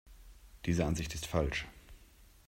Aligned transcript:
Diese 0.65 0.83
Ansicht 0.83 1.13
ist 1.13 1.27
falsch. 1.27 1.67